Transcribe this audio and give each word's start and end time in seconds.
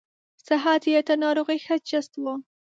صحت 0.47 0.81
یې 0.91 0.99
تر 1.07 1.15
ناروغۍ 1.23 1.59
ښه 1.65 1.75
چست 1.87 2.13
و. 2.23 2.25